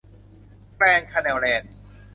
[0.75, 1.73] แกรนด์ คาแนล แลนด์